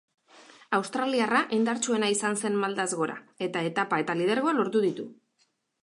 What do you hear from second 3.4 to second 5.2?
eta etapa eta lidergoa lortu ditu.